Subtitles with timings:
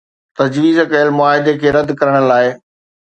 [0.39, 2.45] تجويز ڪيل معاهدي کي رد ڪرڻ لاء